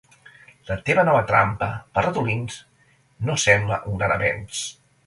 [0.69, 1.69] La teva nova trampa
[1.99, 2.59] per ratolins
[3.29, 4.69] no sembla un gran avenç.